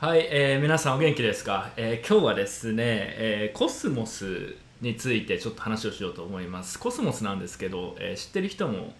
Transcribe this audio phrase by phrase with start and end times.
[0.00, 6.78] はい、えー、皆さんお元気ですか、えー、今日はですね、えー、コスモスについてちょっと話をしようと思います。
[6.78, 8.92] コスモスなんですけど、え知ってる人も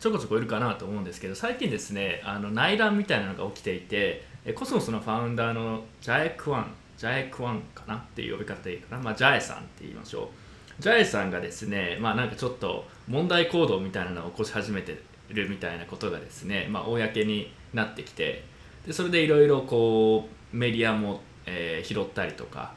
[0.00, 4.24] ちょこちょこいるかなと思うんですけど最近ですねあの内乱みたいなのが起きていて
[4.54, 10.30] コスモスのファウンダーのジャエクワンジャエクワンかなっていう呼び方でいいかな、まあ、ジャエさんって言いましょ
[10.78, 10.82] う。
[10.82, 18.55] ジャエさんがですねまあなんかちょっと問題行動みたいなのを起こし始めてるみたいなことがですねまあ公になってきて
[18.86, 22.74] でそれでいろいろこうメディアも、えー、拾ったりとか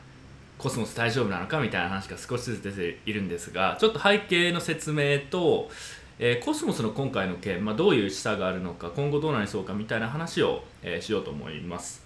[0.57, 5.69] コスモス大丈夫なのかみたいな話が少しずつ出ているんですがちょっと背景の説明と、
[6.17, 12.05] えー、コスモスの今回の件、まあ、どういう示唆があるのか今後どうなりそうかみたいな話を、えー、しようと思います、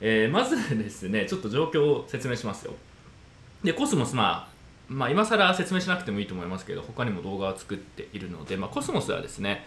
[0.00, 2.74] えー、まずですねちょっと状況を説明しますよ。
[3.62, 4.54] でコスモスまあ
[4.88, 9.64] まあ、今更説明しなくてもいいと思いますけど他にも動画を作っているので、まあ、コスモスはですね、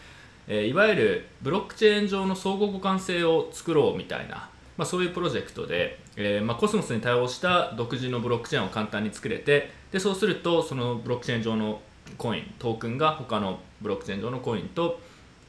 [0.48, 11.82] え、いわゆるブロックチェーン上の相互互換性を作ろうみたいなまあ、そういうプロジェクトで、えーまあ、コスモスに対応した独自のブロックチェーンを簡単に作れてでそうするとそのブロックチェーン上の
[12.18, 14.99] コイントークンが他のブロックチェーン上のコインと、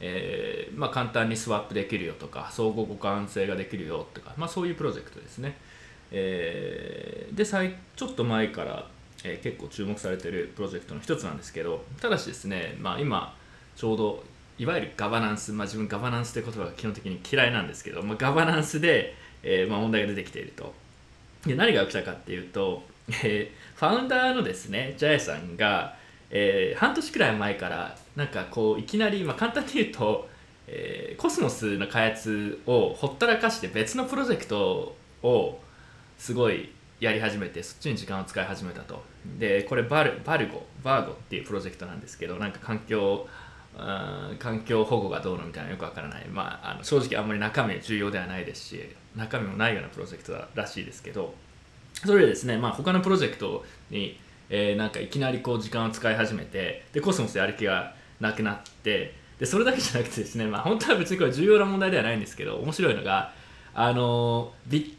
[0.00, 5.59] えーまあ、簡単にスワップできるよとか相互互換性ができるよとか、まあ、そういうプロジェクトですね、
[6.11, 8.89] えー、でちょっと前から、
[9.25, 13.37] えー、結構注目されてるプロジェクトの一つなんですけどただしですね、まあ、今
[13.77, 14.25] ちょうど
[14.59, 20.75] いわゆるガバナンス、まあ、自分ガバナンスという言葉が基本的に嫌いなんですけど、まあ、ガバナンスで、えーまあ、問題が出てきていると。
[21.47, 22.83] で何が起きたかっていうと、
[23.23, 25.95] えー、ファウンダーのですねジャイさんが、
[26.31, 30.28] えー、半年くらい前からなんかこういきなり、まあ、簡単に言うと、
[30.67, 35.61] えー、コスモスの開発をほったらかして別のプロジェクトを
[36.19, 39.03] すごいやり始めてそっちに時間を使い始めたと。
[39.39, 43.28] でこれバルバルゴバーゴっていうプロジェクトなんですけどなんか環境
[44.38, 48.80] 環境保護がどうのみたいなよくわからない、まあ、あの正直あんまり中身重要ではないですし
[49.14, 51.34] 中身もないようなプロジェクトらしいですけど
[52.05, 54.19] それでですね、まあ、他のプロジェクトに、
[54.50, 63.32] えー、なんかいきなりこう時間を使い始めてでコスモスやる気がなくなってでそれだけじゃなくてですね、まあ、本当は別にこれ重要な問題ではないんですけど面白いのが
[63.75, 64.97] あのビ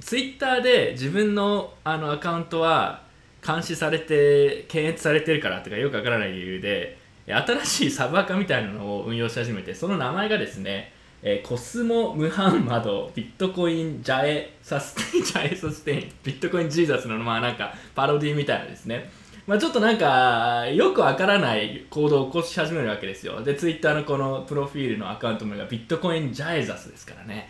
[0.00, 3.02] ツイッターで自分のあのアカウントは
[3.44, 6.98] 監視されて検閲されてるからとかよくわからない理由で
[7.32, 19.10] 新しいサブアカみたいなのを運用し始めてその名前がですね、えー、コスモムハンマドビットコインジャエサステインジャエサステインビットコインジーザスのまあなんかパロディみたいなですね。
[19.46, 23.42] まあ、ちょっとなんかよくわからない行動を起こし始めるわけですよ。
[23.42, 27.48] でツイッターのこのプロフィールのアカウント名がビットコインジャエザスですからね、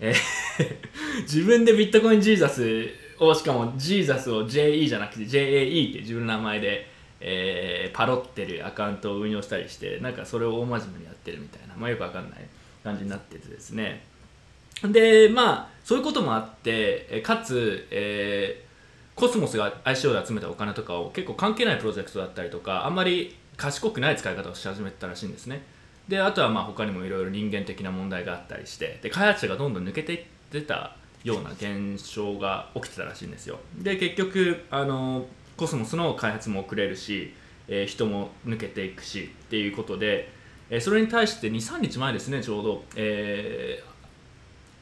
[0.00, 0.16] えー
[1.22, 2.88] 自分でビットコインジーザス
[3.20, 6.88] をしかもジーザスを JE じゃなくて JAE って自分の名前で
[7.20, 12.40] えー、パロってるアカウントを運用したりしてなんかそれを大真面目にやってるみたいな、まあ、よくわかんない
[12.84, 14.04] 感じになっててですね。
[14.82, 25.62] でまあそういうこともあってかつ、えー、コスモスが ICO で集めたお金とかを結構関係ないプロジェクトだったりとかあんまり賢くない使い方をし始めてたらしいんですね。
[26.08, 33.58] であとはまあ他にもいろいろ人間的な問題があったりしてで開発者がどんどん抜けていってたような現象が起きてたらしいんですよ。
[33.78, 37.32] で結局あのコスモスの開発も遅れるし、
[37.68, 40.28] えー、人も抜けていくしっていうことで、
[40.70, 43.82] えー、それに対して23日前ですねちょうど、え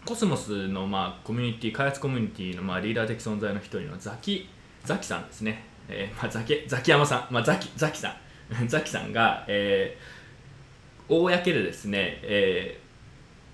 [0.04, 4.48] ー、コスモスの、まあ、コミュニティ開発コミュニティの、まあ、リーダー的存在の一人のザキ
[4.84, 8.14] ザキさんですね、えーまあ、ザキザキ山さん、まあ、ザキザキさん。
[8.68, 12.78] ザキさんが、えー、公でですね、え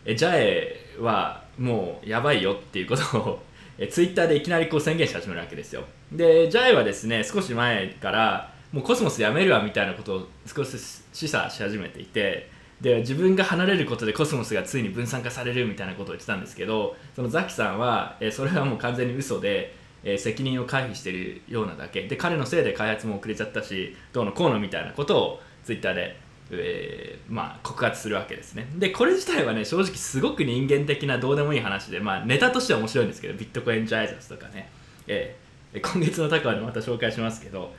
[0.04, 3.42] ー、ジャエはもうやばいよっていうことを
[3.80, 5.84] えツイッターでいきなりこう宣言し始めるわけですよ。
[6.12, 10.78] でジャエはですね少し前からもうコスモスやめるわみたいなことを少し
[11.12, 12.50] 示唆し始めていて
[12.82, 19.74] で自分が離れることでコスモスがついに分散化されるみたいなことを言ってたんですけどそのザキさんは、えそれはもう完全に嘘で、
[20.04, 22.06] え責任を回避してるようなだけ。
[22.06, 26.16] で彼のせいで開発も遅れちゃったしどうのこうのみたいなことをツイッターで
[26.52, 28.68] えー、まあ、告発するわけですね。
[28.76, 34.68] でこれ自体はね正直すごく人間的などうでもいい話で、まあ、ネタとしては面白いんですけどビットコインジャイザスとかね、
[35.06, 37.72] えー、今月のタクワでまた紹介しますけど、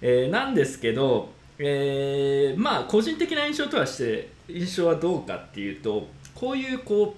[0.00, 7.16] えー、なんですけど、えー、まあ個人的な印象とはして印象はどうかっていうとこういうこ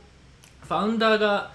[0.62, 1.52] うファウンダーが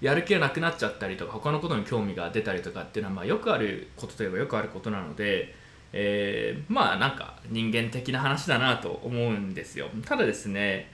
[0.00, 5.54] やる気がなくなっちゃったりとか他のことに興味が出たりとかっていうのはまあよくあることといえばよくあることなので
[5.92, 9.88] えー、まあなんか人間的な話だなと思うんですよ。
[10.04, 10.90] ただですね、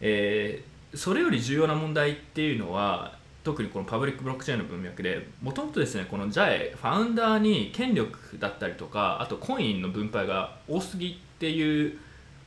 [0.00, 11.98] えー、それより重要な問題っていうのは特にこのパブリックブロックチェーンの文脈でもともとですねこの JAE ファウンダーに権力だったりとかあとコインの分配が多すぎっていう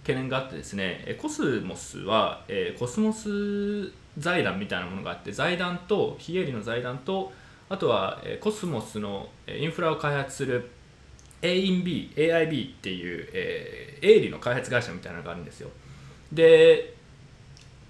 [0.03, 7.31] 懸念があってですねコスモスは、えー、コスモス財団みたいなものがあって財団と非営利の財団と
[7.69, 10.69] あとは、えコスモスのインフラを開発する
[11.43, 15.69] AIB, AIB っていう、えー、営利の開発会社みたいなのがあるんですよ。
[16.31, 16.93] で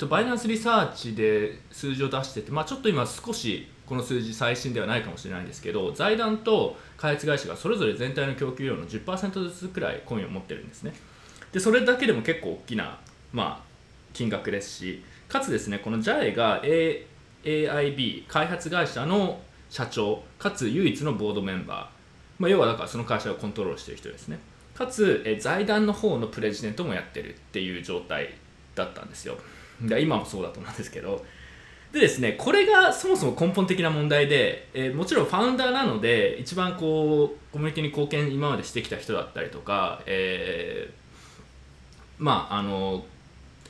[0.09, 10.94] バイナンスリサーチで数字を出してて、まあ、ちょっと今少しこの数字最新ではないかもしれないんですけど財団と開発会社がそれぞれ全体の供給量の10%ずつくらいコインを持ってるんですね。
[11.53, 13.00] でそれだけでも結構大きな、
[13.31, 13.65] まあ、
[14.11, 16.63] 金額ですしかつですねこの JAE が
[17.44, 19.39] AIB 開発会社の
[19.69, 21.93] 社長かつ唯一のボードメンバー、
[22.44, 24.38] まあ、要はだからその会社をコントロールしている人ですね。
[24.75, 28.34] かつえ財団の方のプレジデントもやってるっていう状態
[28.75, 29.38] だったんですよ。
[29.81, 31.24] で今もそうだと思うんですけど。
[31.94, 40.94] でですねこれがそもそも根本的な問題で、え、もちろんファウンダーなので一番こうコミュニティに貢献今までしてきた人だったりとか、えー、
[42.18, 43.06] まああの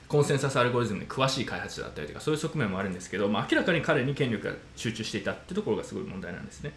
[0.08, 6.74] コンセンサスアルゴリズムに詳しい開発者だったりとかそういう側面もあるんですけど、まあ、明らかに彼に権力が集中していたってところがすごい問題なんですね。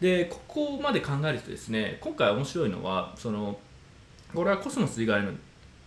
[0.00, 3.58] でここまで考えるとですね今回面白いのはその
[4.34, 5.32] これはコスモス以外の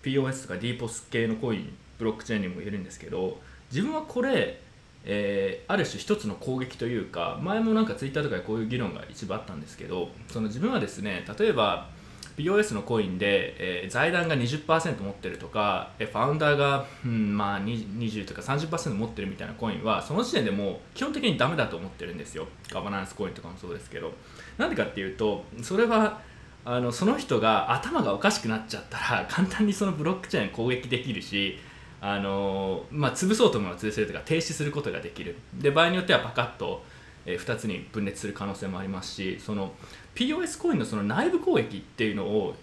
[0.04, 3.40] POS とか DPOS 系のコインブロックチェーンにも言えるんですけど
[3.72, 4.62] 自分はこれ
[5.06, 11.90] えー、ある種一つの攻撃というか前もなんか Twitter とかでこういう議論が一部あったんですけどその自分はですね例えば
[12.38, 22.48] POS のコインで、えー、財団が20%持ってるとか、えファウンダーが、うんまあ、20とか30%持ってるみたいなコインはその時点でもう基本的にダメだと思ってるんですよ。
[22.70, 24.14] ガバナンスコインとかもそうですけど。
[24.58, 26.22] なんでかっていうとそれは
[26.66, 31.60] あのその人が頭がおかしくなっちゃったら 簡単にそのブロックチェーン攻撃できるし
[32.02, 35.38] あのまあ、潰そうと思えば潰せるとか停止することができる。
[35.54, 36.84] で場合によってはパカッと、
[37.26, 39.74] えー、2つに分裂する可能性もありますしその
[40.16, 42.56] POS コインのその内部攻撃っていうのを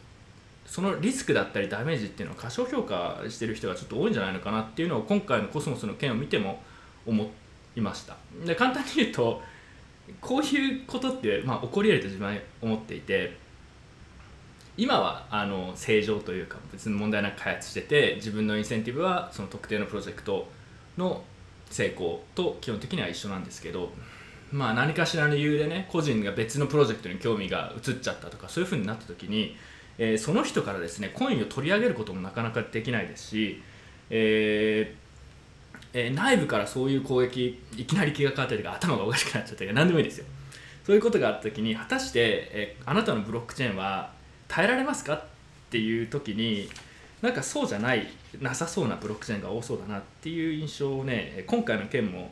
[0.67, 6.63] そのリスクだったりダメージっていうのを過小評価してる人がちょっと多いんじゃないのかなっていうのを今回のコスモスの件を見ても
[7.07, 7.31] 思
[7.75, 8.17] いました。
[8.45, 9.43] で簡単に言うと
[10.21, 13.37] こういうことって、まあ、起こり得ると自分は思っていて
[14.77, 20.49] 今はあの正常というか別に問題なく開発してて自分のインセンティブはその特定のプロジェクト
[20.97, 21.23] の
[21.69, 23.91] 成功と基本的には一緒なんですけど
[24.53, 29.57] まあ何かしらの理由でね個人が別のプロジェクトに興味が移っちゃったとかそういうふうになった時に、
[29.99, 33.63] えー、その人からですねコインを取り上げることもなかなかできないですし、
[34.11, 35.01] えー
[35.93, 40.27] えー、内部からそういう攻撃いきなり気が変わったりとか頭がおかしくなっちゃったりとか何でもいいですよ。
[40.85, 44.13] そういうことがあった時に果たして、えー、あなたのブロックチェーンは
[44.49, 45.25] 耐えられますかっ
[45.71, 46.69] ていう時に
[47.23, 48.09] なんかそうじゃない
[48.41, 52.31] なさそうなブロックチェーンが多そうだなっていう印象をね今回の件も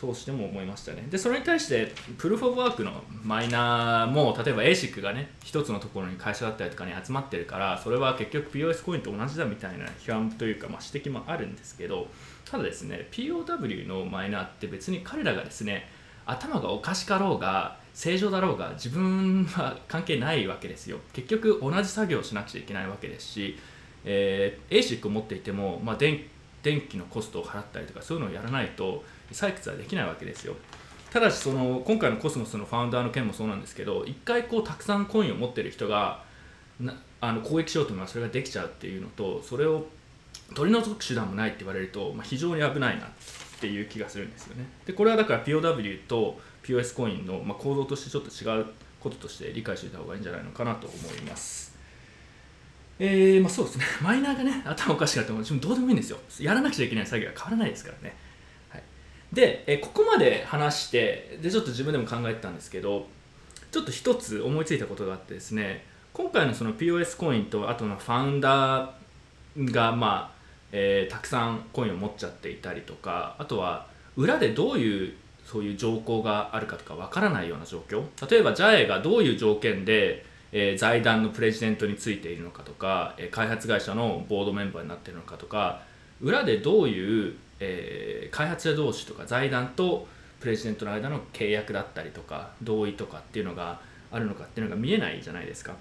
[0.00, 1.06] 通しても思いましたね。
[1.10, 12.08] でそれに対してプルーフ・オブ・ワークのマイナーも例えば ASIC がね一つのところに会社だったりとかに集まってるからそれは結局 POS コインと同じだみたいな批判というか、まあ、指摘もあるんですけど
[12.50, 15.88] ただですね POW のマイナーって別に彼らがですね
[16.24, 20.98] 頭がおかしかろうが正常だろうが自分は関係ないわけですよ。
[21.12, 23.58] 結局同じ作業をしなくちゃいけないわけですし、
[24.04, 26.20] えー、ASIC を持っていても、まあ、電
[26.62, 29.02] 電気のコストを払ったりとかそういうのをやらないと
[29.32, 30.54] 採掘はできないわけですよ
[31.10, 36.22] ただしその今回のコスモスのファウンダーの件もそうなんですけど一回こうたくさんコインを持ってる人が
[36.78, 39.86] なあの攻撃しようと思えばそれができちゃうっていうのとそれを
[40.54, 43.08] 取り除く手段もないって言われると、まあ、非常に危ないなっ
[43.60, 48.66] ていう気がするんですよねでこれはだから POW と POS コインの、まあ、構造としてちょっと違う
[49.00, 51.70] こととして理解しておいた方がいいんじゃないのかなと思います。
[52.98, 56.18] えー、まあそうですね、マイナーがね、頭おかしかったも、どうでもいいんですよ。
[56.38, 58.14] やらなくちゃいけない作業は変わらないですからね。
[59.32, 63.06] で、え、ここまで話して、で、ちょっと自分でも考えてたんですけど、
[63.70, 70.40] ちょっと一つ思いついたことがあってですね、今回のその POS コインと、あとのファウンダーが、まあ、
[70.72, 78.04] えー、たくさんコインを持っちゃっていたりとか、あとは裏でどういうそういう条項があるかとかわからないような状況。
[78.30, 85.82] 例えば JAE がどういう条件で、えー、財団のプレジデントについているのかとか、え、開発会社のボードメンバーになっているのかとか
[86.20, 90.08] 裏でどういう、えー、開発者同士とか財団と
[90.40, 95.74] プレジデントの間の契約だったりとか同意とかっていうのがあるのかっていうのが見えないじゃないですか。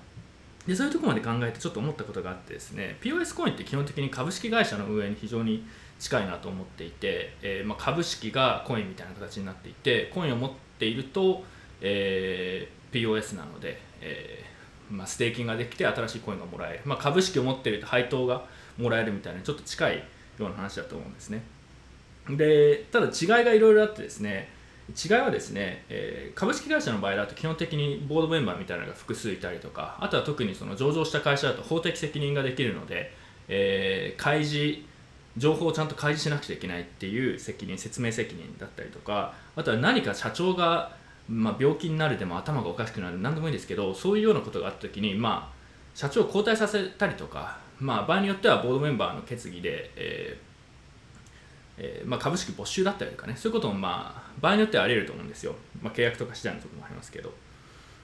[0.68, 5.66] でそういうとこまで考えてちょっと思ったことがあってですね POS コインって基本的に株式会社の運営に非常に
[6.00, 11.44] 近いなと思っていて、えー、まあ、株式がコインみたいな形になっていてコインを持っていると、
[11.82, 18.46] えー、POS なので、えー、まあ、ステーキングができて新しいコインがもらえる、まあ、株式を持っていると配当が
[18.78, 20.04] もらえるみたいなちょっと近いよ
[20.40, 21.42] うな話だと思うんですね
[22.38, 24.50] でただ違いがいろいろあってですね
[24.90, 33.12] 違いはですね、えー、株式会社の場合だと基本的にボードメンバーみたいなのが複数いたりとかあとは特にその上場した会社だと法的責任ができるので、
[33.48, 34.80] えー、開示
[35.38, 40.96] 情報をちゃんと開示しなくちゃいけないっていう責任説明責任だったりとかあとは何か社長が、
[41.28, 45.56] まあ、病気になるでも頭がおかしくなる何でもいいんですけどそういうようなことがあった時に、まあ、
[45.94, 50.49] 社長を交代させたりとか、まあ、場合によってはボードメンバーの決議で、えー
[51.80, 57.34] えーまあ、株式没収だったりとかねそういうことも、まあ、場合によってはあり得ると思うんですよ、まあ、契約とか次第のところもありますけど。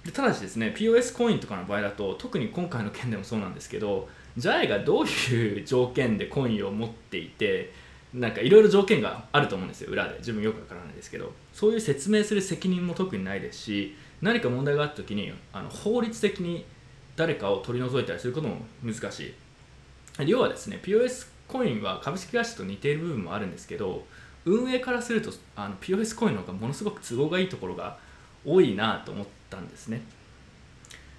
[0.05, 7.73] でただしですね POS コインとかの場合だと特に今回の件でもそうなんですけど JAI がどういう条件でコインを持っていて
[8.13, 10.15] なんかいろいろ条件があると思うんですよ裏で。
[10.19, 11.33] 自分よくわからないですけど。
[11.53, 16.65] そういう説明する責任も特にないですし何か問題があった時にあの法律的に
[17.15, 19.33] 誰かを取り除いたりすることも難しい。
[20.27, 24.05] 要はですね POS コインは株式会社と似ている部分もあるんですけど
[24.45, 27.97] 運営からするとあの POS コインの方がものすごく都合がいいところが
[28.45, 30.01] 多いなと思ったんですね。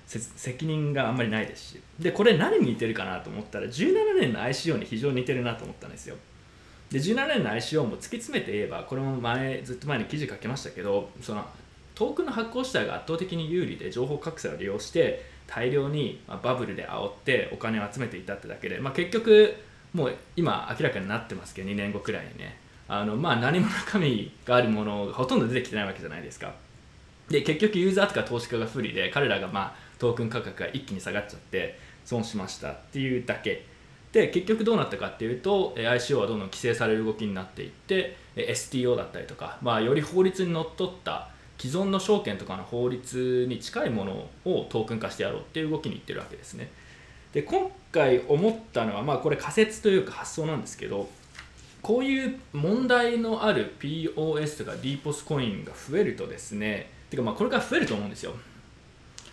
[0.07, 1.81] 責任があんまりないですし。
[1.99, 6.17] でこれ何に似てるかなと思ったら17年の ICO に非常に似てるなと思ったんですよ。
[6.91, 11.45] で17年の ICO も突き詰めて言えばこれも前ずっと前に記事書きましたけどその
[11.97, 19.57] トークの発行主体が圧倒的に有利で情報格差を利用して大量にバブルで煽ってお金を集めていたってだけで、まあ、結局
[19.97, 22.59] もう今明らかになってますけど2年後くらいにね。
[22.89, 26.55] あのまあ何も中身があるものがほとんど出てきてないわけじゃないですか。
[27.31, 33.65] で結局ユーザーとか投資家が不利で彼らがまあトークン価格が一気に下がっちゃって損しましたっていうだけ。
[34.13, 44.13] で結局どうなったかっていうと ICO はどんどん規制される動きになっていって STO だったりとか、まあ、より法律にのっとった既存の証券とかの法律に近いもの
[44.45, 46.71] をトークン化してやろうっていう動きにいってるわけですね。
[47.33, 51.09] で今回思ったのはまあこれ仮説というか発想なんですけど
[51.83, 58.33] こういう問題のある POS とか DPOS コインが増えるとですねてかまあこれから増えると思うんですよ。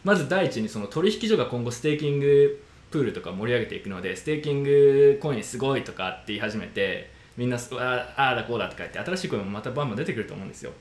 [0.03, 10.71] まず第一にその取引所が今後ステーキングプールとか盛り上げていくのでステーキングコインすごいとかって言い始めてみんなああだこうだとか言って新しいコインもまたバンバン出てくると思うんですよ。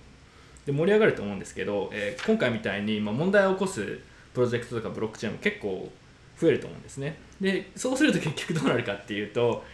[0.66, 4.00] で盛り上がると思うんですけど、えー、今回みたいに、ま、問題を起こす
[4.34, 5.90] プロジェクトとかブロックチェーンも結構
[6.42, 7.16] 増えると思うんですね。
[7.40, 9.64] でそうすると結局どうなるかっていうと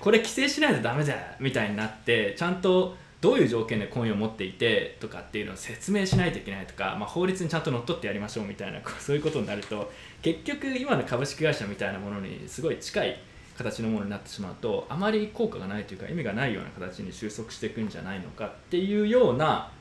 [0.00, 9.90] これ規制しないとダメだみたいになってちゃんとどういう条件でコインを持っていてとかっていうのを説明しないといけないとか、まあ、法律にちゃんとのっとってやりましょうみたいな そういうことになると
[10.22, 13.18] 結局今の株式会社みたいなものにすごい近い
[13.56, 19.72] 形のものになってしまうとあまり効果がないというか意味がないような形に収束していくんじゃないのかっていうような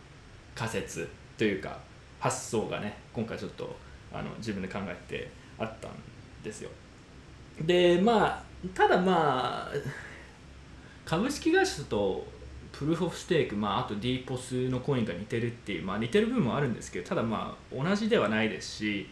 [0.56, 1.80] 仮説というか
[2.20, 3.75] 発想がね今回ちょっと
[4.12, 5.92] あの自分で考えてあったん
[6.48, 6.70] ですよ。
[7.62, 9.72] でまあただまあ
[11.06, 12.25] 株式会社と
[12.72, 19.08] プルーフ・オフ・ステーク、まあ、あと DPOS のコインが似てるっていう、まあ、似てる部分もあるんですけどただまあ同じではないですし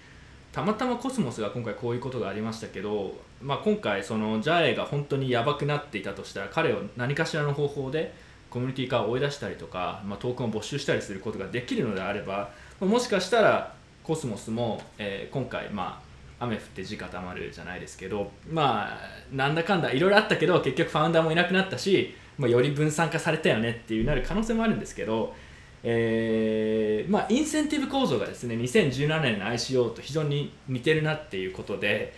[0.52, 8.14] たまたまコスモスが今回こういうことがありましたけど、まあ、今回そのジャエが本当にやばくなっていたとしたら彼を何かしらの方法で
[8.50, 13.74] コミュニティから追い出したりとか、まあ、トークンを没収したりすることができるのであればもしかしたら
[14.04, 16.05] コスモスも、えー、今回まあ
[16.40, 18.98] 雨降って地固まるじゃないですけどまあ
[19.32, 25.34] なんだかんだいろいろあったけど結局ファウンダーもいなくなったしまあ、より分散化されたよねっていうなる可能性もあるんですけど、
[25.84, 32.14] えーまあ、インセンティブ構造がですね2017年の ICO と非常に似てるなっていうことで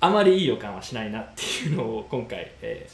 [0.00, 2.88] あまりいい予感はしないなっていうのを今回、え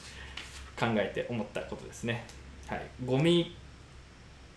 [0.77, 2.27] ー、考えて思ったことですね。
[2.67, 3.57] はい、ゴミ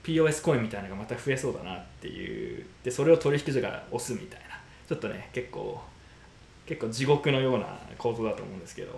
[0.04, 2.66] POS コインみたいなのがまた増えそうだなっていう。
[2.84, 4.60] でそれを取引所が押すみたいな。
[4.86, 5.82] ちょっとね結構
[6.72, 8.98] 結構地獄のような構造だと思うんですけど、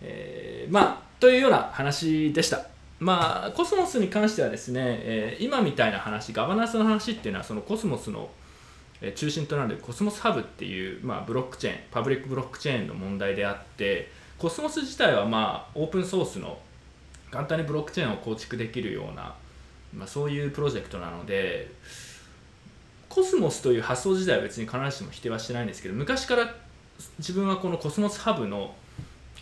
[0.00, 2.68] えー、まあというような話でした。
[2.98, 8.30] まあ、コスモスに関してはですね、えー、今みたいな話、ガバナンスの話っていうのは、そのコスモスの
[9.14, 16.58] 中心となるコスモスハブっていう、まあ、ブロックチェーン、パブリックブロックチェーンの問題であって、コスモス自体は、まあ、オープンソースの
[17.30, 19.34] 簡単にブロックチェーンを構築できるような、
[19.94, 21.70] まあ、そういうプロジェクトなので、
[23.10, 26.54] コスモスという発想自体は別に必ずしも否定はしてないんですけど、昔から
[27.18, 28.74] 自分はこのコスモスハブの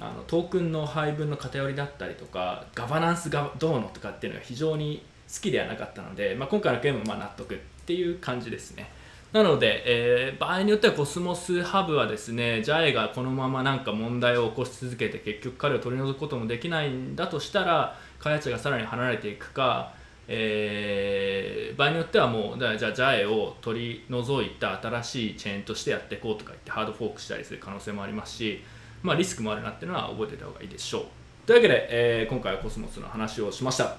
[0.00, 8.90] あのトークンの配分の偏りだったりとかガバナンスがどうのとかっていうのが非常に好きではなかったので、まあ、今回の件もまあ納得っていう感じですね。
[9.32, 19.92] なので、えー、場合によってはコスモスハブはですねジャイがこのままなんか問題を起こし続けて結局彼を取り除くこともできないんだとしたら開発者がさらに離れていくか
[20.26, 28.62] えー、場合によってはもうじゃあジャエを取り除いた新しいチェーンとしてやっていこうとか言ってハードフォークしたりする可能性もありますし
[29.04, 31.04] まあ、リスクもあるなっていうのは覚えておいた方がいいでしょう。
[31.46, 33.98] というわけで、えー、今回はコスモスの話をしました。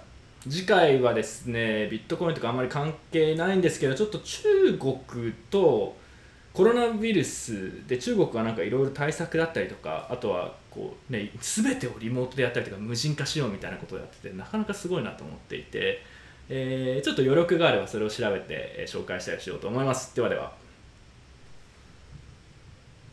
[0.50, 5.96] 次回はですねビットコインとかあんまり関係ないんですけどちょっと中国と
[6.54, 16.04] コロナウイルスで中国はなんかいろいろ対策だったりとかあとはこうね全てをリモートでやったりとか無人化しようみたいなことをやっててなかなかすごいなと思っていて、
[16.50, 20.16] えー、ちょっと余力があればそれを調べて、紹介したりしようと思います。
[20.16, 20.65] ではでは。